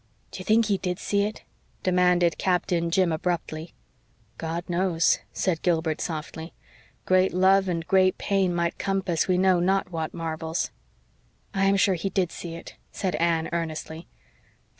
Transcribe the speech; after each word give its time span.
"Do 0.31 0.39
you 0.39 0.45
think 0.45 0.65
he 0.65 0.79
did 0.79 0.97
see 0.97 1.25
it?" 1.25 1.43
demanded 1.83 2.39
Captain 2.39 2.89
Jim 2.89 3.11
abruptly. 3.11 3.75
"God 4.39 4.67
knows," 4.67 5.19
said 5.31 5.61
Gilbert 5.61 6.01
softly. 6.01 6.55
"Great 7.05 7.35
love 7.35 7.69
and 7.69 7.85
great 7.85 8.17
pain 8.17 8.51
might 8.55 8.79
compass 8.79 9.27
we 9.27 9.37
know 9.37 9.59
not 9.59 9.91
what 9.91 10.11
marvels." 10.11 10.71
"I 11.53 11.65
am 11.65 11.77
sure 11.77 11.93
he 11.93 12.09
did 12.09 12.31
see 12.31 12.55
it," 12.55 12.77
said 12.91 13.13
Anne 13.17 13.47
earnestly. 13.51 14.07